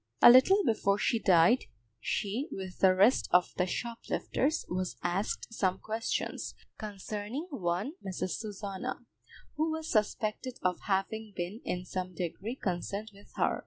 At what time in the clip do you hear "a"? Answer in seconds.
0.19-0.31